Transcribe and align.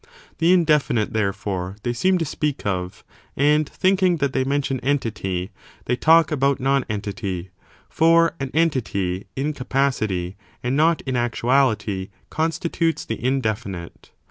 The 0.39 0.51
indefinite, 0.51 1.13
therefore, 1.13 1.75
they 1.83 1.93
seem 1.93 2.17
to 2.17 2.25
speak 2.25 2.65
of, 2.65 3.03
and, 3.37 3.69
thinking 3.69 4.17
that 4.17 4.33
they 4.33 4.43
mention 4.43 4.79
entity, 4.79 5.51
they 5.85 5.95
talk 5.95 6.31
about 6.31 6.59
nonentity; 6.59 7.51
for 7.87 8.33
an 8.39 8.49
entity 8.55 9.27
in 9.35 9.53
capacity, 9.53 10.37
and 10.63 10.75
not 10.75 11.01
in 11.01 11.15
actuality, 11.15 12.09
constitutes 12.31 13.05
the 13.05 13.23
indefinite. 13.23 14.09